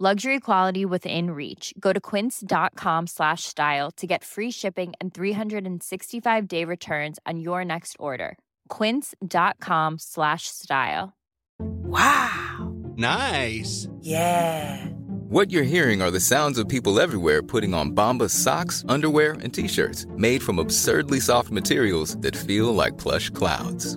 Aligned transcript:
Luxury 0.00 0.40
quality 0.40 0.84
within 0.84 1.30
reach. 1.30 1.72
Go 1.78 1.92
to 1.92 2.00
quince.com 2.00 3.06
slash 3.06 3.44
style 3.44 3.92
to 3.92 4.08
get 4.08 4.24
free 4.24 4.50
shipping 4.50 4.92
and 5.00 5.14
365 5.14 6.48
day 6.48 6.64
returns 6.64 7.20
on 7.24 7.38
your 7.38 7.64
next 7.64 7.94
order. 8.00 8.36
Quince.com 8.70 10.00
slash 10.00 10.48
style. 10.48 11.12
Wow. 11.60 12.74
Nice. 12.96 13.86
Yeah. 14.00 14.84
What 15.28 15.52
you're 15.52 15.62
hearing 15.62 16.02
are 16.02 16.10
the 16.10 16.18
sounds 16.18 16.58
of 16.58 16.68
people 16.68 16.98
everywhere 16.98 17.40
putting 17.40 17.72
on 17.72 17.92
Bombas 17.92 18.30
socks, 18.30 18.84
underwear, 18.88 19.34
and 19.42 19.54
t-shirts 19.54 20.06
made 20.16 20.42
from 20.42 20.58
absurdly 20.58 21.20
soft 21.20 21.52
materials 21.52 22.16
that 22.16 22.34
feel 22.36 22.74
like 22.74 22.98
plush 22.98 23.30
clouds. 23.30 23.96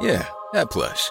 Yeah, 0.00 0.26
that 0.54 0.70
plush. 0.70 1.10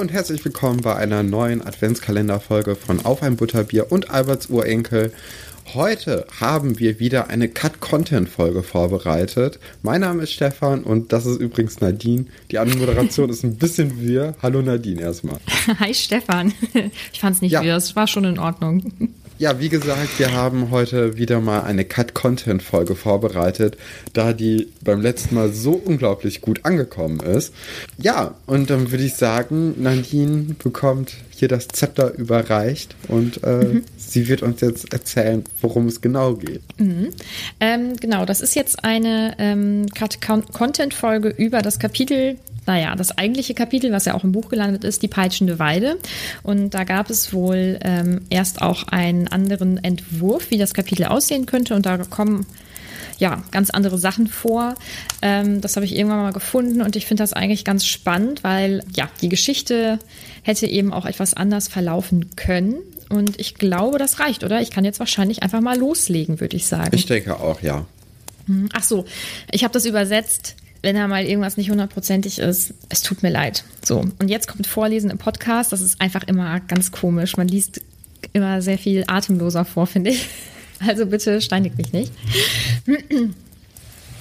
Und 0.00 0.12
herzlich 0.12 0.42
willkommen 0.46 0.80
bei 0.80 0.96
einer 0.96 1.22
neuen 1.22 1.60
Adventskalenderfolge 1.60 2.74
von 2.74 3.04
Auf 3.04 3.22
ein 3.22 3.36
Butterbier 3.36 3.92
und 3.92 4.08
Alberts 4.08 4.46
Urenkel. 4.48 5.12
Heute 5.74 6.26
haben 6.40 6.78
wir 6.78 6.98
wieder 7.00 7.28
eine 7.28 7.50
Cut-Content-Folge 7.50 8.62
vorbereitet. 8.62 9.58
Mein 9.82 10.00
Name 10.00 10.22
ist 10.22 10.32
Stefan 10.32 10.84
und 10.84 11.12
das 11.12 11.26
ist 11.26 11.38
übrigens 11.38 11.82
Nadine. 11.82 12.24
Die 12.50 12.58
Anmoderation 12.58 13.28
ist 13.28 13.44
ein 13.44 13.56
bisschen 13.56 14.00
wir. 14.00 14.36
Hallo 14.42 14.62
Nadine 14.62 15.02
erstmal. 15.02 15.36
Hi 15.78 15.92
Stefan. 15.92 16.54
Ich 17.12 17.20
fand 17.20 17.36
es 17.36 17.42
nicht 17.42 17.52
Ja. 17.52 17.62
wir, 17.62 17.76
es 17.76 17.94
war 17.94 18.06
schon 18.06 18.24
in 18.24 18.38
Ordnung. 18.38 19.12
Ja, 19.40 19.58
wie 19.58 19.70
gesagt, 19.70 20.18
wir 20.18 20.34
haben 20.34 20.70
heute 20.70 21.16
wieder 21.16 21.40
mal 21.40 21.62
eine 21.62 21.86
Cut-Content-Folge 21.86 22.94
vorbereitet, 22.94 23.78
da 24.12 24.34
die 24.34 24.68
beim 24.84 25.00
letzten 25.00 25.34
Mal 25.34 25.50
so 25.50 25.72
unglaublich 25.72 26.42
gut 26.42 26.66
angekommen 26.66 27.20
ist. 27.20 27.54
Ja, 27.96 28.34
und 28.44 28.68
dann 28.68 28.90
würde 28.90 29.02
ich 29.02 29.14
sagen, 29.14 29.82
Nadine 29.82 30.56
bekommt 30.62 31.14
hier 31.30 31.48
das 31.48 31.68
Zepter 31.68 32.12
überreicht 32.18 32.94
und 33.08 33.42
äh, 33.42 33.80
sie 33.96 34.28
wird 34.28 34.42
uns 34.42 34.60
jetzt 34.60 34.92
erzählen, 34.92 35.42
worum 35.62 35.86
es 35.86 36.02
genau 36.02 36.34
geht. 36.34 36.60
Ähm, 37.60 37.96
genau, 37.98 38.26
das 38.26 38.42
ist 38.42 38.54
jetzt 38.54 38.84
eine 38.84 39.36
ähm, 39.38 39.86
Cut- 39.94 40.20
Con- 40.20 40.44
Content-Folge 40.52 41.30
über 41.30 41.62
das 41.62 41.78
Kapitel, 41.78 42.36
naja, 42.66 42.94
das 42.94 43.16
eigentliche 43.16 43.54
Kapitel, 43.54 43.92
was 43.92 44.04
ja 44.04 44.14
auch 44.14 44.24
im 44.24 44.32
Buch 44.32 44.48
gelandet 44.48 44.84
ist, 44.84 45.02
die 45.02 45.08
peitschende 45.08 45.58
Weide. 45.58 45.98
Und 46.42 46.70
da 46.70 46.84
gab 46.84 47.10
es 47.10 47.32
wohl 47.32 47.78
ähm, 47.82 48.22
erst 48.30 48.62
auch 48.62 48.84
einen 48.88 49.28
anderen 49.28 49.82
Entwurf, 49.82 50.50
wie 50.50 50.58
das 50.58 50.74
Kapitel 50.74 51.06
aussehen 51.06 51.46
könnte. 51.46 51.74
Und 51.74 51.86
da 51.86 51.96
kommen 51.98 52.46
ja, 53.20 53.42
ganz 53.50 53.70
andere 53.70 53.98
Sachen 53.98 54.26
vor. 54.26 54.74
Ähm, 55.22 55.60
das 55.60 55.76
habe 55.76 55.84
ich 55.84 55.94
irgendwann 55.94 56.22
mal 56.22 56.32
gefunden 56.32 56.80
und 56.80 56.96
ich 56.96 57.06
finde 57.06 57.22
das 57.22 57.32
eigentlich 57.32 57.64
ganz 57.64 57.86
spannend, 57.86 58.42
weil 58.42 58.82
ja, 58.96 59.10
die 59.20 59.28
Geschichte 59.28 59.98
hätte 60.42 60.66
eben 60.66 60.92
auch 60.92 61.04
etwas 61.04 61.34
anders 61.34 61.68
verlaufen 61.68 62.34
können. 62.34 62.76
Und 63.10 63.38
ich 63.38 63.56
glaube, 63.56 63.98
das 63.98 64.20
reicht, 64.20 64.42
oder? 64.42 64.60
Ich 64.62 64.70
kann 64.70 64.84
jetzt 64.84 65.00
wahrscheinlich 65.00 65.42
einfach 65.42 65.60
mal 65.60 65.76
loslegen, 65.76 66.40
würde 66.40 66.56
ich 66.56 66.66
sagen. 66.66 66.94
Ich 66.94 67.06
denke 67.06 67.38
auch, 67.38 67.60
ja. 67.60 67.86
Ach 68.72 68.82
so, 68.82 69.04
ich 69.52 69.62
habe 69.64 69.72
das 69.72 69.84
übersetzt, 69.84 70.56
wenn 70.82 70.96
da 70.96 71.08
mal 71.08 71.24
irgendwas 71.24 71.56
nicht 71.56 71.70
hundertprozentig 71.70 72.38
ist. 72.38 72.74
Es 72.88 73.02
tut 73.02 73.22
mir 73.22 73.30
leid. 73.30 73.64
So, 73.84 73.98
und 74.18 74.28
jetzt 74.28 74.48
kommt 74.48 74.66
Vorlesen 74.66 75.10
im 75.10 75.18
Podcast. 75.18 75.72
Das 75.72 75.80
ist 75.80 76.00
einfach 76.00 76.24
immer 76.26 76.60
ganz 76.60 76.92
komisch. 76.92 77.36
Man 77.36 77.48
liest 77.48 77.80
immer 78.32 78.62
sehr 78.62 78.78
viel 78.78 79.04
atemloser 79.06 79.64
vor, 79.64 79.86
finde 79.86 80.10
ich. 80.10 80.28
Also 80.86 81.04
bitte 81.04 81.42
steinigt 81.42 81.76
mich 81.76 81.92
nicht. 81.92 82.10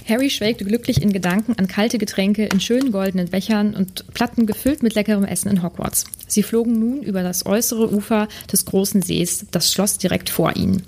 Harry 0.09 0.29
schwelgte 0.29 0.65
glücklich 0.65 1.01
in 1.01 1.13
Gedanken 1.13 1.53
an 1.57 1.69
kalte 1.69 1.97
Getränke 1.97 2.47
in 2.47 2.59
schönen 2.59 2.91
goldenen 2.91 3.29
Bechern 3.29 3.75
und 3.75 4.11
Platten 4.13 4.45
gefüllt 4.45 4.83
mit 4.83 4.93
leckerem 4.93 5.23
Essen 5.23 5.49
in 5.49 5.63
Hogwarts. 5.63 6.03
Sie 6.27 6.43
flogen 6.43 6.77
nun 6.77 7.01
über 7.01 7.23
das 7.23 7.45
äußere 7.45 7.93
Ufer 7.93 8.27
des 8.51 8.65
großen 8.65 9.01
Sees, 9.01 9.45
das 9.51 9.71
Schloss 9.71 9.99
direkt 9.99 10.29
vor 10.29 10.57
ihnen. 10.57 10.83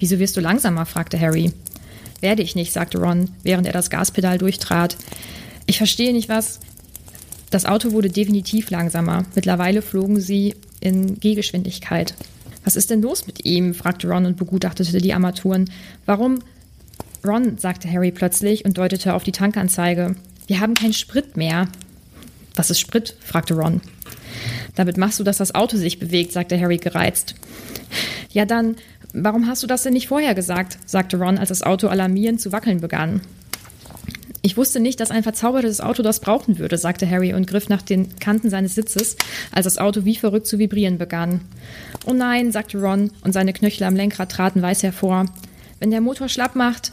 Wieso 0.00 0.18
wirst 0.18 0.36
du 0.36 0.40
langsamer? 0.40 0.84
fragte 0.84 1.20
Harry. 1.20 1.52
Werde 2.20 2.42
ich 2.42 2.54
nicht, 2.54 2.72
sagte 2.72 2.98
Ron, 2.98 3.30
während 3.42 3.66
er 3.66 3.72
das 3.72 3.90
Gaspedal 3.90 4.38
durchtrat. 4.38 4.96
Ich 5.66 5.78
verstehe 5.78 6.12
nicht, 6.12 6.28
was. 6.28 6.60
Das 7.50 7.64
Auto 7.64 7.92
wurde 7.92 8.10
definitiv 8.10 8.70
langsamer. 8.70 9.24
Mittlerweile 9.34 9.82
flogen 9.82 10.20
sie 10.20 10.54
in 10.80 11.18
Gehgeschwindigkeit. 11.18 12.14
Was 12.64 12.76
ist 12.76 12.90
denn 12.90 13.02
los 13.02 13.26
mit 13.26 13.44
ihm? 13.44 13.74
fragte 13.74 14.08
Ron 14.08 14.26
und 14.26 14.36
begutachtete 14.36 14.98
die 14.98 15.14
Armaturen. 15.14 15.70
Warum? 16.04 16.40
Ron, 17.26 17.58
sagte 17.58 17.90
Harry 17.90 18.10
plötzlich 18.10 18.64
und 18.64 18.76
deutete 18.76 19.14
auf 19.14 19.24
die 19.24 19.32
Tankanzeige. 19.32 20.16
Wir 20.46 20.60
haben 20.60 20.74
keinen 20.74 20.92
Sprit 20.92 21.36
mehr. 21.36 21.68
Was 22.54 22.70
ist 22.70 22.80
Sprit? 22.80 23.16
fragte 23.20 23.54
Ron. 23.54 23.80
Damit 24.74 24.96
machst 24.96 25.18
du, 25.18 25.24
dass 25.24 25.38
das 25.38 25.54
Auto 25.54 25.76
sich 25.76 25.98
bewegt, 25.98 26.32
sagte 26.32 26.60
Harry 26.60 26.76
gereizt. 26.76 27.34
Ja, 28.30 28.44
dann, 28.44 28.76
warum 29.12 29.46
hast 29.46 29.62
du 29.62 29.66
das 29.66 29.82
denn 29.82 29.92
nicht 29.92 30.08
vorher 30.08 30.34
gesagt? 30.34 30.78
sagte 30.86 31.18
Ron, 31.18 31.38
als 31.38 31.48
das 31.48 31.62
Auto 31.62 31.88
alarmierend 31.88 32.40
zu 32.40 32.52
wackeln 32.52 32.80
begann. 32.80 33.20
Ich 34.42 34.56
wusste 34.56 34.80
nicht, 34.80 35.00
dass 35.00 35.10
ein 35.10 35.24
verzaubertes 35.24 35.80
Auto 35.80 36.02
das 36.02 36.20
brauchen 36.20 36.58
würde, 36.58 36.78
sagte 36.78 37.08
Harry 37.10 37.34
und 37.34 37.46
griff 37.46 37.68
nach 37.68 37.82
den 37.82 38.16
Kanten 38.18 38.50
seines 38.50 38.74
Sitzes, 38.74 39.16
als 39.52 39.64
das 39.64 39.78
Auto 39.78 40.04
wie 40.04 40.16
verrückt 40.16 40.46
zu 40.46 40.58
vibrieren 40.58 40.96
begann. 40.96 41.40
Oh 42.06 42.14
nein, 42.14 42.52
sagte 42.52 42.80
Ron, 42.80 43.10
und 43.24 43.32
seine 43.32 43.52
Knöchel 43.52 43.86
am 43.86 43.96
Lenkrad 43.96 44.30
traten 44.30 44.62
weiß 44.62 44.84
hervor. 44.84 45.26
Wenn 45.80 45.90
der 45.90 46.00
Motor 46.00 46.28
schlapp 46.28 46.54
macht. 46.54 46.92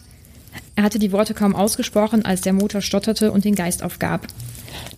Er 0.75 0.83
hatte 0.83 0.99
die 0.99 1.11
Worte 1.11 1.34
kaum 1.34 1.55
ausgesprochen, 1.55 2.25
als 2.25 2.41
der 2.41 2.53
Motor 2.53 2.81
stotterte 2.81 3.31
und 3.31 3.45
den 3.45 3.55
Geist 3.55 3.84
aufgab. 3.84 4.28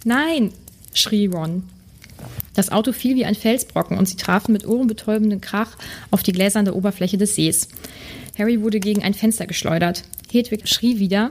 Nein, 0.04 0.52
schrie 0.94 1.28
Ron. 1.28 1.64
Das 2.58 2.72
Auto 2.72 2.92
fiel 2.92 3.16
wie 3.16 3.24
ein 3.24 3.36
Felsbrocken 3.36 4.00
und 4.00 4.10
sie 4.10 4.18
trafen 4.18 4.52
mit 4.52 4.66
ohrenbetäubendem 4.68 5.42
Krach 5.42 5.78
auf 6.10 6.24
die 6.24 6.32
gläserne 6.32 6.74
Oberfläche 6.74 7.20
des 7.20 7.36
Sees. 7.36 7.68
Harry 8.36 8.64
wurde 8.64 8.80
gegen 8.80 9.04
ein 9.04 9.14
Fenster 9.14 9.46
geschleudert. 9.46 10.02
Hedwig 10.32 10.68
schrie 10.68 10.98
wieder. 10.98 11.30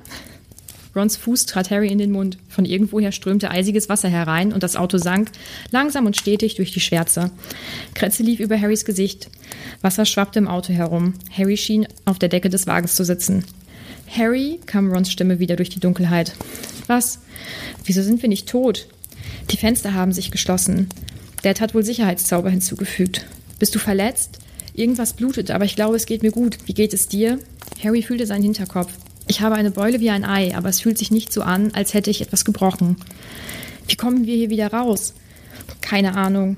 Rons 0.94 1.16
Fuß 1.16 1.46
trat 1.46 1.72
Harry 1.72 1.88
in 1.88 1.98
den 1.98 2.12
Mund. 2.12 2.38
Von 2.48 2.64
irgendwoher 2.64 3.10
strömte 3.10 3.50
eisiges 3.50 3.88
Wasser 3.88 4.08
herein 4.08 4.52
und 4.52 4.62
das 4.62 4.76
Auto 4.76 4.98
sank, 4.98 5.32
langsam 5.72 6.06
und 6.06 6.16
stetig 6.16 6.54
durch 6.54 6.70
die 6.70 6.78
Schwärze. 6.78 7.32
Kretze 7.94 8.22
lief 8.22 8.38
über 8.38 8.60
Harrys 8.60 8.84
Gesicht. 8.84 9.28
Wasser 9.82 10.04
schwappte 10.04 10.38
im 10.38 10.46
Auto 10.46 10.72
herum. 10.72 11.14
Harry 11.36 11.56
schien 11.56 11.88
auf 12.04 12.20
der 12.20 12.28
Decke 12.28 12.50
des 12.50 12.68
Wagens 12.68 12.94
zu 12.94 13.04
sitzen. 13.04 13.44
Harry, 14.16 14.60
kam 14.66 14.92
Rons 14.92 15.10
Stimme 15.10 15.40
wieder 15.40 15.56
durch 15.56 15.70
die 15.70 15.80
Dunkelheit. 15.80 16.34
Was? 16.86 17.18
Wieso 17.84 18.00
sind 18.00 18.22
wir 18.22 18.28
nicht 18.28 18.48
tot? 18.48 18.86
Die 19.50 19.56
Fenster 19.56 19.92
haben 19.92 20.12
sich 20.12 20.30
geschlossen. 20.30 20.88
Dad 21.46 21.60
hat 21.60 21.74
wohl 21.76 21.84
Sicherheitszauber 21.84 22.50
hinzugefügt. 22.50 23.24
Bist 23.60 23.72
du 23.72 23.78
verletzt? 23.78 24.40
Irgendwas 24.74 25.12
blutet, 25.12 25.52
aber 25.52 25.64
ich 25.64 25.76
glaube, 25.76 25.94
es 25.94 26.04
geht 26.06 26.24
mir 26.24 26.32
gut. 26.32 26.58
Wie 26.66 26.74
geht 26.74 26.92
es 26.92 27.06
dir? 27.06 27.38
Harry 27.84 28.02
fühlte 28.02 28.26
seinen 28.26 28.42
Hinterkopf. 28.42 28.92
Ich 29.28 29.42
habe 29.42 29.54
eine 29.54 29.70
Beule 29.70 30.00
wie 30.00 30.10
ein 30.10 30.24
Ei, 30.24 30.56
aber 30.56 30.68
es 30.68 30.80
fühlt 30.80 30.98
sich 30.98 31.12
nicht 31.12 31.32
so 31.32 31.42
an, 31.42 31.70
als 31.72 31.94
hätte 31.94 32.10
ich 32.10 32.20
etwas 32.20 32.44
gebrochen. 32.44 32.96
Wie 33.86 33.94
kommen 33.94 34.26
wir 34.26 34.34
hier 34.34 34.50
wieder 34.50 34.72
raus? 34.72 35.14
Keine 35.82 36.16
Ahnung. 36.16 36.56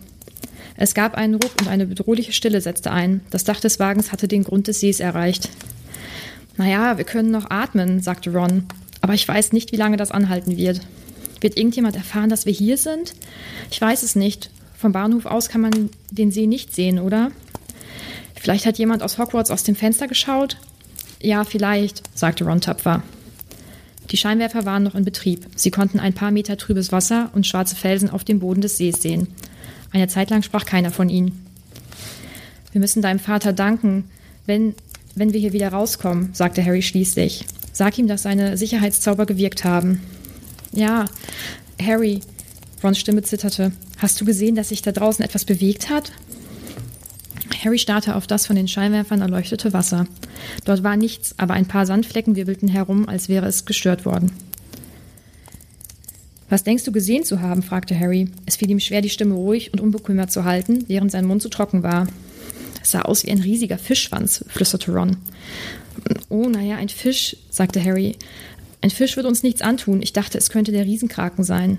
Es 0.75 0.95
gab 0.95 1.17
einen 1.17 1.35
Ruck 1.35 1.53
und 1.61 1.69
eine 1.69 1.85
bedrohliche 1.85 2.33
Stille 2.33 2.63
setzte 2.63 2.91
ein. 2.91 3.21
Das 3.29 3.45
Dach 3.45 3.61
des 3.61 3.79
Wagens 3.79 4.11
hatte 4.11 4.27
den 4.27 4.43
Grund 4.43 4.69
des 4.69 4.81
Sees 4.81 5.01
erreicht. 5.01 5.51
Naja, 6.57 6.97
wir 6.97 7.05
können 7.05 7.31
noch 7.31 7.51
atmen, 7.51 8.01
sagte 8.01 8.33
Ron. 8.33 8.65
Aber 9.03 9.13
ich 9.13 9.29
weiß 9.29 9.53
nicht, 9.53 9.71
wie 9.71 9.77
lange 9.77 9.99
das 9.99 10.13
anhalten 10.13 10.57
wird. 10.57 10.81
Wird 11.43 11.59
irgendjemand 11.59 11.95
erfahren, 11.95 12.31
dass 12.31 12.47
wir 12.47 12.55
hier 12.55 12.79
sind? 12.79 13.13
Ich 13.71 13.79
weiß 13.83 14.03
es 14.03 14.17
nicht. 14.17 14.49
Vom 14.79 14.93
Bahnhof 14.93 15.27
aus 15.27 15.49
kann 15.49 15.61
man 15.61 15.91
den 16.13 16.31
See 16.31 16.47
nicht 16.47 16.73
sehen, 16.73 17.01
oder? 17.01 17.33
Vielleicht 18.37 18.65
hat 18.65 18.79
jemand 18.79 19.03
aus 19.03 19.19
Hogwarts 19.19 19.51
aus 19.51 19.65
dem 19.65 19.75
Fenster 19.75 20.07
geschaut? 20.07 20.57
Ja, 21.21 21.43
vielleicht, 21.43 22.05
sagte 22.17 22.45
Ron 22.45 22.61
tapfer. 22.61 23.03
Die 24.13 24.17
Scheinwerfer 24.17 24.65
waren 24.65 24.85
noch 24.85 24.95
in 24.95 25.05
Betrieb. 25.05 25.47
Sie 25.57 25.73
konnten 25.73 25.99
ein 25.99 26.13
paar 26.13 26.31
Meter 26.31 26.57
trübes 26.57 26.93
Wasser 26.93 27.31
und 27.35 27.45
schwarze 27.45 27.75
Felsen 27.75 28.09
auf 28.09 28.23
dem 28.23 28.39
Boden 28.39 28.61
des 28.61 28.77
Sees 28.77 29.03
sehen. 29.03 29.27
Eine 29.91 30.07
Zeit 30.07 30.31
lang 30.31 30.43
sprach 30.43 30.65
keiner 30.65 30.93
von 30.93 31.09
ihnen. 31.09 31.45
Wir 32.71 32.81
müssen 32.81 33.03
deinem 33.03 33.19
Vater 33.19 33.53
danken, 33.53 34.05
wenn, 34.47 34.77
wenn 35.17 35.33
wir 35.33 35.41
hier 35.41 35.53
wieder 35.53 35.71
rauskommen, 35.71 36.31
sagte 36.35 36.65
Harry 36.65 36.83
schließlich. 36.83 37.45
Sag 37.73 37.99
ihm, 37.99 38.07
dass 38.07 38.23
seine 38.23 38.57
Sicherheitszauber 38.57 39.27
gewirkt 39.27 39.65
haben. 39.65 40.01
Ja, 40.73 41.07
Harry, 41.83 42.21
Rons 42.83 42.99
Stimme 42.99 43.23
zitterte. 43.23 43.73
Hast 43.99 44.21
du 44.21 44.25
gesehen, 44.25 44.55
dass 44.55 44.69
sich 44.69 44.83
da 44.83 44.93
draußen 44.93 45.25
etwas 45.25 45.45
bewegt 45.45 45.91
hat? 45.91 46.13
Harry 47.65 47.79
starrte 47.79 48.15
auf 48.15 48.27
das 48.27 48.47
von 48.47 48.55
den 48.55 48.69
Scheinwerfern 48.69 49.21
erleuchtete 49.21 49.73
Wasser. 49.73 50.07
Dort 50.65 50.85
war 50.85 50.97
nichts, 50.97 51.35
aber 51.39 51.55
ein 51.55 51.67
paar 51.67 51.87
Sandflecken 51.87 52.37
wirbelten 52.37 52.69
herum, 52.69 53.09
als 53.09 53.29
wäre 53.29 53.47
es 53.47 53.65
gestört 53.65 54.05
worden. 54.05 54.33
Was 56.49 56.65
denkst 56.65 56.85
du 56.85 56.93
gesehen 56.93 57.25
zu 57.25 57.41
haben? 57.41 57.63
fragte 57.63 57.99
Harry. 57.99 58.31
Es 58.47 58.57
fiel 58.57 58.71
ihm 58.71 58.81
schwer, 58.81 59.03
die 59.03 59.11
Stimme 59.11 59.35
ruhig 59.35 59.73
und 59.73 59.81
unbekümmert 59.81 60.31
zu 60.31 60.45
halten, 60.45 60.85
während 60.87 61.11
sein 61.11 61.27
Mund 61.27 61.43
zu 61.43 61.51
trocken 61.51 61.83
war. 61.83 62.07
Es 62.83 62.93
sah 62.93 63.03
aus 63.03 63.25
wie 63.25 63.31
ein 63.31 63.41
riesiger 63.41 63.77
Fischschwanz, 63.77 64.45
flüsterte 64.49 64.93
Ron. 64.93 65.17
Oh, 66.29 66.49
naja, 66.49 66.77
ein 66.77 66.89
Fisch, 66.89 67.37
sagte 67.51 67.85
Harry. 67.85 68.17
Ein 68.81 68.91
Fisch 68.91 69.17
wird 69.17 69.27
uns 69.27 69.43
nichts 69.43 69.61
antun. 69.61 70.01
Ich 70.01 70.13
dachte, 70.13 70.39
es 70.39 70.49
könnte 70.49 70.73
der 70.73 70.87
Riesenkraken 70.87 71.45
sein. 71.45 71.79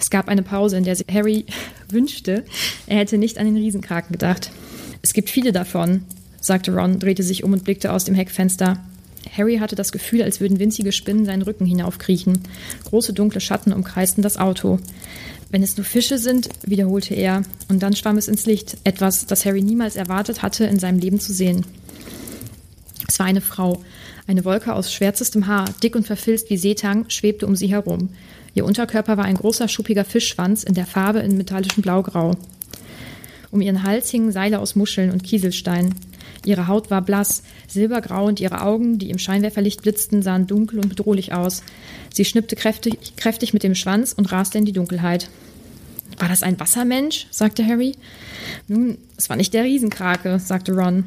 Es 0.00 0.10
gab 0.10 0.28
eine 0.28 0.42
Pause, 0.42 0.76
in 0.76 0.84
der 0.84 0.96
Harry 1.10 1.46
wünschte, 1.90 2.44
er 2.86 2.98
hätte 2.98 3.18
nicht 3.18 3.38
an 3.38 3.46
den 3.46 3.56
Riesenkraken 3.56 4.12
gedacht. 4.12 4.50
Es 5.02 5.12
gibt 5.12 5.30
viele 5.30 5.52
davon, 5.52 6.04
sagte 6.40 6.74
Ron, 6.74 6.98
drehte 6.98 7.22
sich 7.22 7.44
um 7.44 7.52
und 7.52 7.64
blickte 7.64 7.92
aus 7.92 8.04
dem 8.04 8.14
Heckfenster. 8.14 8.78
Harry 9.36 9.58
hatte 9.58 9.76
das 9.76 9.92
Gefühl, 9.92 10.22
als 10.22 10.40
würden 10.40 10.58
winzige 10.58 10.92
Spinnen 10.92 11.26
seinen 11.26 11.42
Rücken 11.42 11.66
hinaufkriechen. 11.66 12.40
Große 12.84 13.12
dunkle 13.12 13.40
Schatten 13.40 13.72
umkreisten 13.72 14.22
das 14.22 14.36
Auto. 14.36 14.78
Wenn 15.50 15.62
es 15.62 15.76
nur 15.76 15.84
Fische 15.84 16.18
sind, 16.18 16.48
wiederholte 16.64 17.14
er, 17.14 17.42
und 17.68 17.82
dann 17.82 17.96
schwamm 17.96 18.18
es 18.18 18.28
ins 18.28 18.46
Licht, 18.46 18.76
etwas, 18.84 19.26
das 19.26 19.44
Harry 19.44 19.62
niemals 19.62 19.96
erwartet 19.96 20.42
hatte, 20.42 20.64
in 20.64 20.78
seinem 20.78 20.98
Leben 20.98 21.20
zu 21.20 21.32
sehen. 21.32 21.64
Es 23.08 23.18
war 23.18 23.26
eine 23.26 23.40
Frau. 23.40 23.82
Eine 24.26 24.44
Wolke 24.44 24.74
aus 24.74 24.92
schwärzestem 24.92 25.46
Haar, 25.46 25.64
dick 25.82 25.96
und 25.96 26.06
verfilzt 26.06 26.50
wie 26.50 26.58
Seetang, 26.58 27.08
schwebte 27.08 27.46
um 27.46 27.56
sie 27.56 27.68
herum. 27.68 28.10
Ihr 28.58 28.64
Unterkörper 28.64 29.16
war 29.16 29.24
ein 29.24 29.36
großer, 29.36 29.68
schuppiger 29.68 30.04
Fischschwanz 30.04 30.64
in 30.64 30.74
der 30.74 30.84
Farbe 30.84 31.20
in 31.20 31.36
metallischem 31.36 31.80
Blaugrau. 31.80 32.36
Um 33.52 33.60
ihren 33.60 33.84
Hals 33.84 34.10
hingen 34.10 34.32
Seile 34.32 34.58
aus 34.58 34.74
Muscheln 34.74 35.12
und 35.12 35.22
Kieselstein. 35.22 35.94
Ihre 36.44 36.66
Haut 36.66 36.90
war 36.90 37.00
blass, 37.00 37.44
silbergrau 37.68 38.24
und 38.24 38.40
ihre 38.40 38.62
Augen, 38.62 38.98
die 38.98 39.10
im 39.10 39.18
Scheinwerferlicht 39.20 39.82
blitzten, 39.82 40.22
sahen 40.22 40.48
dunkel 40.48 40.80
und 40.80 40.88
bedrohlich 40.88 41.32
aus. 41.32 41.62
Sie 42.12 42.24
schnippte 42.24 42.56
kräftig, 42.56 43.14
kräftig 43.14 43.54
mit 43.54 43.62
dem 43.62 43.76
Schwanz 43.76 44.12
und 44.12 44.32
raste 44.32 44.58
in 44.58 44.64
die 44.64 44.72
Dunkelheit. 44.72 45.30
War 46.18 46.28
das 46.28 46.42
ein 46.42 46.58
Wassermensch? 46.58 47.28
sagte 47.30 47.64
Harry. 47.64 47.92
Nun, 48.66 48.98
es 49.16 49.30
war 49.30 49.36
nicht 49.36 49.54
der 49.54 49.62
Riesenkrake, 49.62 50.40
sagte 50.40 50.72
Ron. 50.72 51.04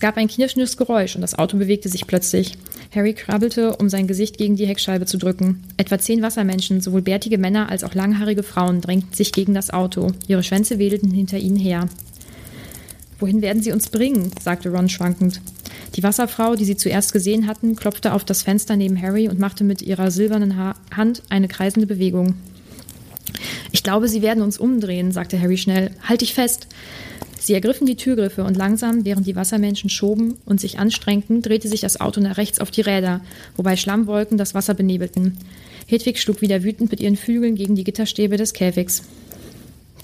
Es 0.00 0.02
gab 0.02 0.16
ein 0.16 0.28
knirschendes 0.28 0.78
Geräusch 0.78 1.14
und 1.14 1.20
das 1.20 1.38
Auto 1.38 1.58
bewegte 1.58 1.90
sich 1.90 2.06
plötzlich. 2.06 2.56
Harry 2.94 3.12
krabbelte, 3.12 3.76
um 3.76 3.90
sein 3.90 4.06
Gesicht 4.06 4.38
gegen 4.38 4.56
die 4.56 4.66
Heckscheibe 4.66 5.04
zu 5.04 5.18
drücken. 5.18 5.62
Etwa 5.76 5.98
zehn 5.98 6.22
Wassermenschen, 6.22 6.80
sowohl 6.80 7.02
bärtige 7.02 7.36
Männer 7.36 7.68
als 7.68 7.84
auch 7.84 7.92
langhaarige 7.92 8.42
Frauen, 8.42 8.80
drängten 8.80 9.12
sich 9.12 9.30
gegen 9.30 9.52
das 9.52 9.68
Auto. 9.68 10.12
Ihre 10.26 10.42
Schwänze 10.42 10.78
wedelten 10.78 11.10
hinter 11.10 11.36
ihnen 11.36 11.58
her. 11.58 11.86
Wohin 13.18 13.42
werden 13.42 13.62
sie 13.62 13.72
uns 13.72 13.90
bringen? 13.90 14.30
sagte 14.42 14.70
Ron 14.70 14.88
schwankend. 14.88 15.42
Die 15.96 16.02
Wasserfrau, 16.02 16.56
die 16.56 16.64
sie 16.64 16.78
zuerst 16.78 17.12
gesehen 17.12 17.46
hatten, 17.46 17.76
klopfte 17.76 18.14
auf 18.14 18.24
das 18.24 18.42
Fenster 18.42 18.76
neben 18.76 19.02
Harry 19.02 19.28
und 19.28 19.38
machte 19.38 19.64
mit 19.64 19.82
ihrer 19.82 20.10
silbernen 20.10 20.56
ha 20.56 20.76
Hand 20.96 21.22
eine 21.28 21.46
kreisende 21.46 21.86
Bewegung. 21.86 22.36
Ich 23.70 23.82
glaube, 23.82 24.08
sie 24.08 24.22
werden 24.22 24.42
uns 24.42 24.56
umdrehen, 24.56 25.12
sagte 25.12 25.38
Harry 25.38 25.58
schnell. 25.58 25.90
Halt 26.08 26.22
dich 26.22 26.32
fest! 26.32 26.68
Sie 27.40 27.54
ergriffen 27.54 27.86
die 27.86 27.96
Türgriffe 27.96 28.44
und 28.44 28.56
langsam, 28.58 29.06
während 29.06 29.26
die 29.26 29.34
Wassermenschen 29.34 29.88
schoben 29.88 30.36
und 30.44 30.60
sich 30.60 30.78
anstrengten, 30.78 31.40
drehte 31.40 31.68
sich 31.68 31.80
das 31.80 31.98
Auto 31.98 32.20
nach 32.20 32.36
rechts 32.36 32.60
auf 32.60 32.70
die 32.70 32.82
Räder, 32.82 33.22
wobei 33.56 33.76
Schlammwolken 33.76 34.36
das 34.36 34.54
Wasser 34.54 34.74
benebelten. 34.74 35.38
Hedwig 35.86 36.20
schlug 36.20 36.42
wieder 36.42 36.62
wütend 36.62 36.90
mit 36.90 37.00
ihren 37.00 37.16
Flügeln 37.16 37.54
gegen 37.54 37.76
die 37.76 37.84
Gitterstäbe 37.84 38.36
des 38.36 38.52
Käfigs. 38.52 39.04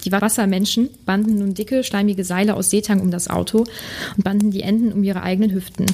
Die 0.03 0.11
Wassermenschen 0.11 0.89
banden 1.05 1.37
nun 1.37 1.53
dicke, 1.53 1.83
schleimige 1.83 2.23
Seile 2.23 2.55
aus 2.55 2.71
Seetang 2.71 3.01
um 3.01 3.11
das 3.11 3.29
Auto 3.29 3.65
und 4.15 4.23
banden 4.23 4.49
die 4.49 4.61
Enden 4.61 4.91
um 4.91 5.03
ihre 5.03 5.21
eigenen 5.21 5.51
Hüften. 5.51 5.85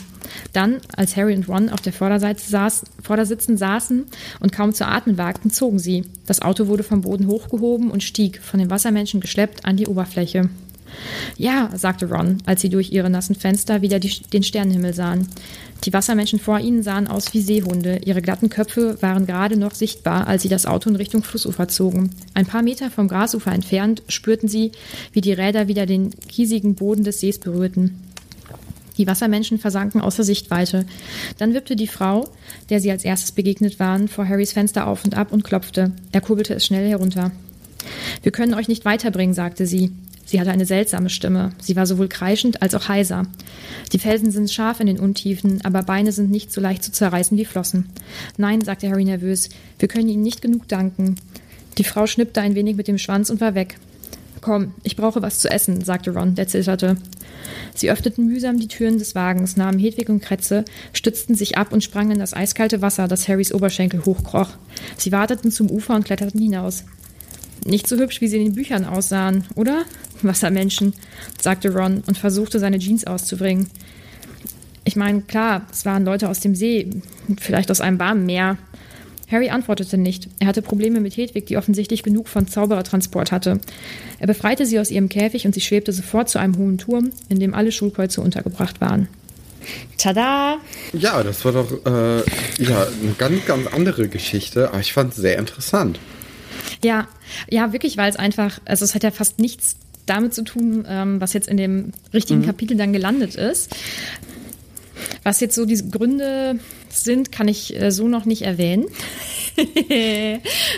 Dann, 0.54 0.80
als 0.96 1.18
Harry 1.18 1.36
und 1.36 1.50
Ron 1.50 1.70
auf 1.70 1.82
der 1.82 1.94
Vorderseite 1.94 2.42
saß, 2.42 2.86
Vordersitzen 3.02 3.58
saßen 3.58 4.06
und 4.40 4.52
kaum 4.54 4.74
zu 4.74 4.88
atmen 4.88 5.18
wagten, 5.18 5.52
zogen 5.52 5.80
sie. 5.80 6.06
Das 6.26 6.42
Auto 6.42 6.68
wurde 6.68 6.84
vom 6.84 7.02
Boden 7.02 7.28
hochgehoben 7.28 7.92
und 7.92 8.02
stieg, 8.02 8.42
von 8.42 8.60
den 8.60 8.70
Wassermenschen 8.70 9.20
geschleppt, 9.20 9.66
an 9.66 9.76
die 9.76 9.88
Oberfläche. 9.88 10.50
Ja, 11.38 11.70
sagte 11.76 12.10
Ron, 12.10 12.38
als 12.46 12.62
sie 12.62 12.70
durch 12.70 12.92
ihre 12.92 13.10
nassen 13.10 13.36
Fenster 13.36 13.82
wieder 13.82 14.00
die, 14.00 14.12
den 14.32 14.44
Sternenhimmel 14.44 14.94
sahen. 14.94 15.28
Die 15.86 15.92
Wassermenschen 15.92 16.40
vor 16.40 16.60
ihnen 16.60 16.82
sahen 16.82 17.08
aus 17.08 17.34
wie 17.34 17.42
Seehunde. 17.42 18.00
Ihre 18.06 18.22
glatten 18.22 18.50
Köpfe 18.50 18.98
waren 19.02 19.26
gerade 19.26 19.58
noch 19.58 19.74
sichtbar, 19.74 20.28
als 20.28 20.44
sie 20.44 20.50
das 20.50 20.66
Auto 20.66 20.90
in 20.90 20.96
Richtung 20.96 21.24
Flussufer 21.24 21.68
zogen. 21.68 22.12
Ein 22.34 22.46
paar 22.46 22.62
Meter 22.62 22.90
vom 22.90 23.08
Grasufer 23.10 23.52
entfernt 23.52 24.02
spürten 24.08 24.48
sie, 24.48 24.72
wie 25.12 25.22
die 25.22 25.34
Räder 25.34 25.68
wieder 25.68 25.86
den 25.86 26.12
kiesigen 26.12 26.76
Boden 26.76 27.04
des 27.04 27.20
Sees 27.20 27.40
berührten. 27.40 28.00
Die 28.98 29.08
Wassermenschen 29.08 29.58
versanken 29.58 30.02
außer 30.02 30.24
Sichtweite. 30.24 30.86
Dann 31.38 31.54
wippte 31.54 31.76
die 31.76 31.88
Frau, 31.88 32.30
der 32.70 32.80
sie 32.80 32.92
als 32.92 33.04
erstes 33.04 33.32
begegnet 33.32 33.80
waren, 33.80 34.08
vor 34.08 34.28
Harrys 34.28 34.54
Fenster 34.54 34.88
auf 34.88 35.04
und 35.04 35.18
ab 35.18 35.32
und 35.32 35.44
klopfte. 35.44 35.92
Er 36.12 36.22
kurbelte 36.22 36.54
es 36.54 36.66
schnell 36.66 36.88
herunter. 36.88 37.32
Wir 38.22 38.32
können 38.32 38.54
euch 38.54 38.68
nicht 38.68 38.86
weiterbringen, 38.86 39.34
sagte 39.34 39.66
sie. 39.66 39.92
Sie 40.26 40.40
hatte 40.40 40.52
eine 40.52 40.66
seltsame 40.66 41.10
Stimme. 41.10 41.52
Sie 41.60 41.76
war 41.76 41.86
sowohl 41.86 42.08
kreischend 42.08 42.62
als 42.62 42.76
auch 42.76 42.88
heiser. 42.88 43.24
Die 43.92 44.00
Felsen 44.00 44.32
sind 44.32 44.52
scharf 44.52 44.80
in 44.80 44.88
den 44.88 45.00
Untiefen, 45.00 45.64
aber 45.64 45.84
Beine 45.84 46.12
sind 46.12 46.32
nicht 46.32 46.52
so 46.52 46.62
leicht 46.62 46.84
zu 46.84 46.92
zerreißen 46.92 47.38
wie 47.38 47.46
Flossen. 47.46 47.90
Nein, 48.38 48.62
sagte 48.62 48.90
Harry 48.90 49.04
nervös, 49.04 49.50
wir 49.80 49.88
können 49.88 50.10
Ihnen 50.10 50.24
nicht 50.24 50.42
genug 50.42 50.68
danken. 50.68 51.16
Die 51.78 51.84
Frau 51.84 52.08
schnippte 52.08 52.42
ein 52.42 52.56
wenig 52.56 52.76
mit 52.76 52.88
dem 52.88 52.98
Schwanz 52.98 53.30
und 53.30 53.42
war 53.42 53.56
weg. 53.56 53.78
Komm, 54.42 54.74
ich 54.84 54.96
brauche 54.96 55.22
was 55.22 55.40
zu 55.40 55.50
essen, 55.50 55.84
sagte 55.84 56.14
Ron, 56.14 56.36
der 56.36 56.48
zitterte. 56.48 56.98
Sie 57.76 57.90
öffneten 57.90 58.26
mühsam 58.26 58.60
die 58.60 58.68
Türen 58.68 59.00
des 59.00 59.16
Wagens, 59.16 59.58
nahmen 59.58 59.80
Hedwig 59.80 60.10
und 60.10 60.22
Kretze, 60.22 60.66
stützten 60.92 61.36
sich 61.36 61.58
ab 61.58 61.72
und 61.72 61.84
sprangen 61.84 62.12
in 62.12 62.20
das 62.20 62.34
eiskalte 62.34 62.82
Wasser, 62.82 63.08
das 63.08 63.28
Harrys 63.28 63.54
Oberschenkel 63.54 64.06
hochkroch. 64.06 64.50
Sie 64.98 65.12
warteten 65.12 65.52
zum 65.52 65.70
Ufer 65.70 65.96
und 65.96 66.06
kletterten 66.06 66.42
hinaus. 66.42 66.84
Nicht 67.66 67.88
so 67.88 67.98
hübsch, 67.98 68.20
wie 68.20 68.28
sie 68.28 68.38
in 68.38 68.46
den 68.46 68.56
Büchern 68.56 68.86
aussahen, 68.86 69.46
oder? 69.56 69.84
Wassermenschen, 70.24 70.94
sagte 71.40 71.74
Ron 71.74 72.04
und 72.06 72.18
versuchte, 72.18 72.60
seine 72.60 72.80
Jeans 72.80 73.06
auszubringen. 73.06 73.70
Ich 74.86 74.96
meine, 74.96 75.22
klar, 75.22 75.66
es 75.72 75.86
waren 75.86 76.06
Leute 76.06 76.30
aus 76.30 76.40
dem 76.40 76.56
See, 76.56 76.90
vielleicht 77.40 77.72
aus 77.72 77.82
einem 77.82 78.00
warmen 78.00 78.26
Meer. 78.26 78.58
Harry 79.32 79.50
antwortete 79.50 79.98
nicht. 79.98 80.28
Er 80.40 80.48
hatte 80.48 80.62
Probleme 80.62 81.00
mit 81.00 81.18
Hedwig, 81.18 81.46
die 81.48 81.58
offensichtlich 81.58 82.04
genug 82.04 82.28
von 82.28 82.48
Zauberertransport 82.48 83.32
hatte. 83.32 83.60
Er 84.20 84.28
befreite 84.28 84.66
sie 84.66 84.80
aus 84.80 84.92
ihrem 84.92 85.10
Käfig 85.10 85.46
und 85.46 85.54
sie 85.54 85.62
schwebte 85.62 85.94
sofort 85.94 86.30
zu 86.30 86.38
einem 86.38 86.58
hohen 86.58 86.78
Turm, 86.78 87.12
in 87.30 87.40
dem 87.40 87.54
alle 87.54 87.72
Schulkreuze 87.72 88.22
untergebracht 88.22 88.82
waren. 88.82 89.08
Tada! 89.98 90.58
Ja, 90.92 91.24
das 91.24 91.46
war 91.46 91.54
doch 91.54 91.72
äh, 91.86 92.18
ja, 92.62 92.86
eine 93.02 93.14
ganz, 93.18 93.46
ganz 93.46 93.68
andere 93.68 94.10
Geschichte, 94.10 94.70
aber 94.70 94.82
ich 94.82 94.94
fand 94.94 95.14
es 95.14 95.18
sehr 95.18 95.38
interessant. 95.38 96.00
Ja, 96.84 97.08
ja, 97.50 97.72
wirklich, 97.72 97.98
weil 97.98 98.10
es 98.10 98.18
einfach, 98.18 98.60
also 98.66 98.84
es 98.84 98.94
hat 98.94 99.04
ja 99.04 99.12
fast 99.12 99.40
nichts 99.40 99.78
damit 100.06 100.34
zu 100.34 100.44
tun, 100.44 100.86
ähm, 100.88 101.22
was 101.22 101.34
jetzt 101.34 101.48
in 101.48 101.58
dem 101.58 101.92
richtigen 102.14 102.42
mhm. 102.42 102.46
Kapitel 102.46 102.78
dann 102.78 102.94
gelandet 102.94 103.36
ist. 103.36 103.76
Was 105.24 105.40
jetzt 105.40 105.56
so 105.56 105.66
diese 105.66 105.90
Gründe 105.90 106.60
sind, 106.90 107.32
kann 107.32 107.48
ich 107.48 107.80
äh, 107.80 107.92
so 107.92 108.08
noch 108.08 108.26
nicht 108.26 108.44
erwähnen. 108.44 108.86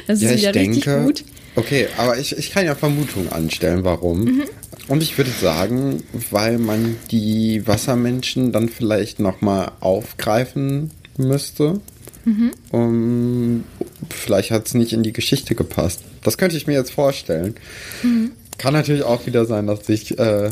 das 0.08 0.22
ist 0.22 0.24
ja, 0.24 0.38
wieder 0.38 0.51
denke, 0.51 0.77
richtig 0.77 1.05
gut. 1.05 1.24
Okay, 1.55 1.88
aber 1.98 2.17
ich, 2.17 2.38
ich 2.38 2.51
kann 2.51 2.65
ja 2.65 2.75
Vermutungen 2.75 3.32
anstellen, 3.32 3.84
warum. 3.84 4.25
Mhm. 4.25 4.44
Und 4.88 5.01
ich 5.01 5.17
würde 5.17 5.32
sagen, 5.32 6.03
weil 6.29 6.58
man 6.58 6.98
die 7.12 7.65
Wassermenschen 7.65 8.51
dann 8.51 8.70
vielleicht 8.70 9.20
nochmal 9.20 9.72
aufgreifen 9.79 10.91
müsste. 11.17 11.79
Mhm. 12.25 12.51
Um, 12.72 13.63
vielleicht 14.10 14.51
hat 14.51 14.67
es 14.67 14.74
nicht 14.74 14.94
in 14.94 15.03
die 15.03 15.13
Geschichte 15.13 15.55
gepasst. 15.55 16.01
Das 16.24 16.38
könnte 16.38 16.58
ich 16.58 16.67
mir 16.67 16.74
jetzt 16.74 16.91
vorstellen. 16.91 17.55
Mhm. 18.03 18.32
Kann 18.58 18.74
natürlich 18.74 19.04
auch 19.04 19.26
wieder 19.26 19.46
sein, 19.46 19.68
dass 19.68 19.88
ich 19.90 20.18
äh, 20.18 20.52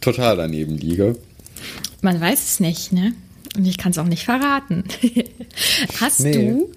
total 0.00 0.36
daneben 0.36 0.76
liege. 0.76 1.16
Man 2.00 2.20
weiß 2.20 2.42
es 2.44 2.60
nicht, 2.60 2.92
ne? 2.92 3.12
Und 3.56 3.66
ich 3.66 3.78
kann 3.78 3.92
es 3.92 3.98
auch 3.98 4.04
nicht 4.04 4.24
verraten. 4.24 4.84
hast 6.00 6.20
nee. 6.20 6.32
du, 6.32 6.70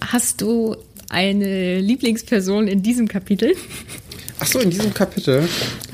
hast 0.00 0.40
du 0.40 0.76
eine 1.08 1.80
Lieblingsperson 1.80 2.68
in 2.68 2.82
diesem 2.82 3.08
Kapitel? 3.08 3.54
Ach 4.38 4.46
so, 4.46 4.58
in 4.58 4.70
diesem 4.70 4.92
Kapitel? 4.92 5.48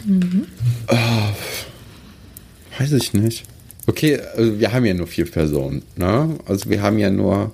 Mhm. 0.05 0.47
Oh, 0.88 2.79
weiß 2.79 2.93
ich 2.93 3.12
nicht. 3.12 3.45
Okay, 3.87 4.19
also 4.37 4.59
wir 4.59 4.73
haben 4.73 4.85
ja 4.85 4.95
nur 4.95 5.07
vier 5.07 5.31
Personen, 5.31 5.83
ne? 5.97 6.37
Also 6.47 6.69
wir 6.71 6.83
haben 6.83 6.99
ja 6.99 7.11
nur 7.11 7.53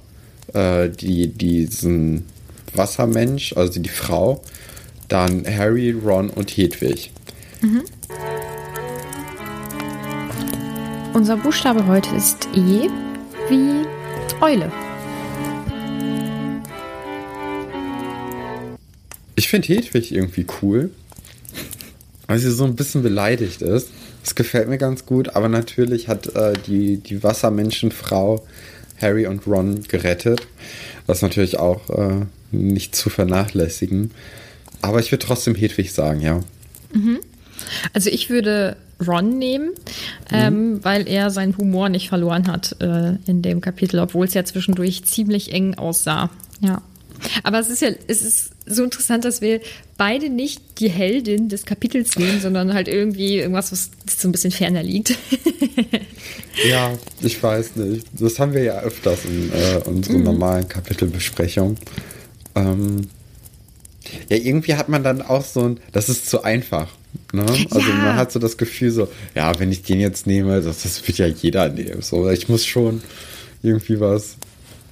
äh, 0.54 0.88
die, 0.88 1.28
diesen 1.28 2.26
Wassermensch, 2.74 3.54
also 3.54 3.80
die 3.80 3.88
Frau, 3.88 4.42
dann 5.08 5.44
Harry, 5.46 5.90
Ron 5.92 6.30
und 6.30 6.50
Hedwig. 6.50 7.10
Mhm. 7.60 7.82
Unser 11.14 11.36
Buchstabe 11.36 11.86
heute 11.86 12.14
ist 12.16 12.48
E 12.54 12.88
wie 13.48 13.86
Eule. 14.40 14.72
Ich 19.34 19.48
finde 19.48 19.68
Hedwig 19.68 20.12
irgendwie 20.12 20.46
cool, 20.62 20.90
weil 22.26 22.38
sie 22.38 22.50
so 22.50 22.64
ein 22.64 22.76
bisschen 22.76 23.02
beleidigt 23.02 23.62
ist. 23.62 23.88
Das 24.22 24.34
gefällt 24.34 24.68
mir 24.68 24.78
ganz 24.78 25.04
gut, 25.04 25.36
aber 25.36 25.48
natürlich 25.48 26.08
hat 26.08 26.34
äh, 26.34 26.54
die, 26.66 26.96
die 26.98 27.22
Wassermenschenfrau 27.22 28.46
Harry 29.00 29.26
und 29.26 29.46
Ron 29.46 29.82
gerettet. 29.82 30.46
Was 31.06 31.22
natürlich 31.22 31.58
auch 31.58 31.90
äh, 31.90 32.26
nicht 32.52 32.94
zu 32.94 33.10
vernachlässigen. 33.10 34.12
Aber 34.82 35.00
ich 35.00 35.10
würde 35.10 35.24
trotzdem 35.24 35.54
Hedwig 35.54 35.92
sagen, 35.92 36.20
ja. 36.20 36.40
Mhm. 36.92 37.20
Also 37.92 38.10
ich 38.10 38.28
würde 38.28 38.76
Ron 39.06 39.38
nehmen, 39.38 39.70
ähm, 40.30 40.74
mhm. 40.74 40.84
weil 40.84 41.08
er 41.08 41.30
seinen 41.30 41.56
Humor 41.56 41.88
nicht 41.88 42.08
verloren 42.08 42.46
hat 42.46 42.76
äh, 42.80 43.14
in 43.26 43.42
dem 43.42 43.60
Kapitel, 43.60 43.98
obwohl 44.00 44.26
es 44.26 44.34
ja 44.34 44.44
zwischendurch 44.44 45.04
ziemlich 45.04 45.52
eng 45.52 45.74
aussah. 45.74 46.30
Ja. 46.60 46.82
Aber 47.44 47.60
es 47.60 47.68
ist 47.68 47.82
ja, 47.82 47.90
es 48.08 48.22
ist 48.22 48.50
so 48.66 48.82
interessant, 48.82 49.24
dass 49.24 49.40
wir 49.40 49.60
beide 49.96 50.28
nicht 50.28 50.60
die 50.80 50.88
Heldin 50.88 51.48
des 51.48 51.64
Kapitels 51.64 52.18
nehmen, 52.18 52.40
sondern 52.40 52.74
halt 52.74 52.88
irgendwie 52.88 53.38
irgendwas, 53.38 53.70
was 53.72 53.90
so 54.18 54.28
ein 54.28 54.32
bisschen 54.32 54.50
ferner 54.50 54.82
liegt. 54.82 55.16
ja, 56.68 56.92
ich 57.20 57.40
weiß 57.40 57.76
nicht. 57.76 58.06
Das 58.18 58.38
haben 58.38 58.54
wir 58.54 58.62
ja 58.62 58.80
öfters 58.80 59.24
in 59.24 59.52
äh, 59.52 59.76
unseren 59.84 60.18
mhm. 60.18 60.24
normalen 60.24 60.68
Kapitelbesprechungen. 60.68 61.78
Ähm, 62.54 63.08
ja, 64.28 64.36
irgendwie 64.36 64.74
hat 64.74 64.88
man 64.88 65.02
dann 65.02 65.22
auch 65.22 65.44
so 65.44 65.62
ein, 65.62 65.80
das 65.92 66.08
ist 66.08 66.28
zu 66.28 66.42
einfach. 66.42 66.88
Ne? 67.32 67.44
Also 67.70 67.80
ja. 67.80 67.94
man 67.94 68.16
hat 68.16 68.32
so 68.32 68.38
das 68.38 68.56
Gefühl 68.56 68.90
so, 68.90 69.08
ja, 69.34 69.58
wenn 69.58 69.70
ich 69.70 69.82
den 69.82 70.00
jetzt 70.00 70.26
nehme, 70.26 70.60
das, 70.60 70.82
das 70.82 71.06
wird 71.06 71.18
ja 71.18 71.26
jeder 71.26 71.68
nehmen. 71.68 72.02
So, 72.02 72.28
ich 72.30 72.48
muss 72.48 72.64
schon 72.66 73.02
irgendwie 73.62 74.00
was 74.00 74.36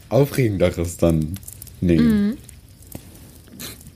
Aufregenderes 0.08 0.96
dann 0.96 1.34
nehmen. 1.80 2.38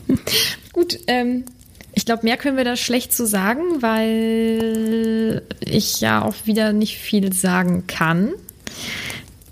Mhm. 0.09 0.19
Gut, 0.73 0.99
ähm, 1.07 1.45
ich 1.93 2.05
glaube, 2.05 2.25
mehr 2.25 2.37
können 2.37 2.57
wir 2.57 2.65
da 2.65 2.77
schlecht 2.77 3.13
zu 3.13 3.27
sagen, 3.27 3.63
weil 3.81 5.43
ich 5.61 6.01
ja 6.01 6.23
auch 6.23 6.35
wieder 6.45 6.73
nicht 6.73 6.99
viel 6.99 7.33
sagen 7.33 7.87
kann. 7.87 8.33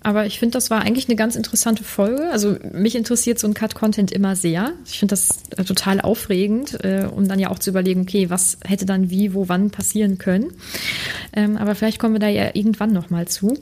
Aber 0.03 0.27
ich 0.27 0.39
finde, 0.39 0.55
das 0.55 0.71
war 0.71 0.83
eigentlich 0.83 1.09
eine 1.09 1.17
ganz 1.17 1.37
interessante 1.37 1.85
Folge. 1.85 2.31
Also 2.31 2.57
mich 2.73 2.97
interessiert 2.97 3.39
so 3.39 3.47
ein 3.47 3.55
Cut-Content 3.55 4.11
immer 4.11 4.35
sehr. 4.35 4.73
Ich 4.85 4.99
finde 4.99 5.13
das 5.13 5.39
äh, 5.57 5.65
total 5.65 6.01
aufregend, 6.01 6.85
äh, 6.85 7.07
um 7.11 7.29
dann 7.29 7.39
ja 7.39 7.51
auch 7.51 7.59
zu 7.59 7.71
überlegen, 7.71 8.03
okay, 8.03 8.29
was 8.29 8.59
hätte 8.65 8.85
dann 8.85 9.11
wie, 9.11 9.33
wo, 9.33 9.49
wann 9.49 9.71
passieren 9.71 10.19
können. 10.19 10.53
Ähm, 11.33 11.57
aber 11.57 11.75
vielleicht 11.75 11.99
kommen 11.99 12.15
wir 12.15 12.21
da 12.21 12.29
ja 12.29 12.51
irgendwann 12.55 12.93
nochmal 12.93 13.29
zu. 13.29 13.59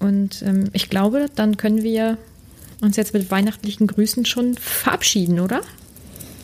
Und 0.00 0.42
ähm, 0.42 0.68
ich 0.72 0.90
glaube, 0.90 1.26
dann 1.34 1.56
können 1.56 1.82
wir 1.82 2.18
uns 2.82 2.96
jetzt 2.96 3.14
mit 3.14 3.30
weihnachtlichen 3.30 3.86
Grüßen 3.86 4.26
schon 4.26 4.54
verabschieden, 4.54 5.40
oder? 5.40 5.60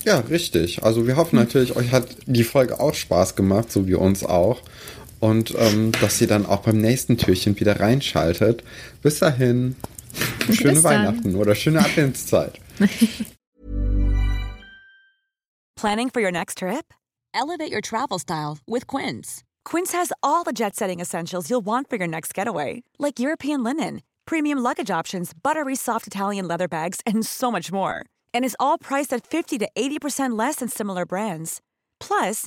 Ja, 0.04 0.20
richtig. 0.20 0.82
Also 0.82 1.06
wir 1.06 1.16
hoffen 1.16 1.36
natürlich, 1.36 1.74
euch 1.74 1.90
hat 1.92 2.06
die 2.26 2.44
Folge 2.44 2.78
auch 2.80 2.94
Spaß 2.94 3.36
gemacht, 3.36 3.72
so 3.72 3.86
wie 3.86 3.94
uns 3.94 4.24
auch 4.24 4.62
und 5.20 5.54
ähm, 5.56 5.92
dass 6.00 6.20
ihr 6.20 6.26
dann 6.26 6.46
auch 6.46 6.60
beim 6.60 6.78
nächsten 6.78 7.16
Türchen 7.16 7.58
wieder 7.58 7.80
reinschaltet. 7.80 8.62
Bis 9.02 9.18
dahin, 9.18 9.76
schöne 10.52 10.74
Bis 10.74 10.84
Weihnachten 10.84 11.34
oder 11.36 11.54
schöne 11.54 11.80
Adventszeit. 11.80 12.60
Planning 15.76 16.10
for 16.10 16.22
your 16.22 16.32
next 16.32 16.58
trip? 16.58 16.92
Elevate 17.34 17.70
your 17.70 17.82
travel 17.82 18.18
style 18.18 18.58
with 18.66 18.86
Quince. 18.86 19.44
Quince 19.66 19.92
has 19.92 20.10
all 20.22 20.42
the 20.42 20.54
jet-setting 20.54 21.00
essentials 21.00 21.50
you'll 21.50 21.64
want 21.64 21.90
for 21.90 21.96
your 21.96 22.08
next 22.08 22.32
getaway, 22.32 22.82
like 22.98 23.18
European 23.18 23.62
linen, 23.62 24.00
premium 24.24 24.58
luggage 24.58 24.90
options, 24.90 25.32
buttery 25.34 25.76
soft 25.76 26.06
Italian 26.06 26.48
leather 26.48 26.66
bags, 26.68 27.00
and 27.04 27.26
so 27.26 27.52
much 27.52 27.70
more. 27.70 28.06
And 28.32 28.42
is 28.42 28.56
all 28.58 28.78
priced 28.78 29.12
at 29.12 29.26
50 29.26 29.58
to 29.58 29.68
80% 29.76 30.38
less 30.38 30.56
than 30.56 30.68
similar 30.68 31.04
brands. 31.04 31.60
Plus, 32.00 32.46